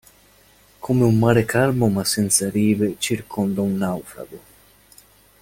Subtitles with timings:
[0.81, 4.39] Come un mare calmo ma senza rive circonda un naufrago.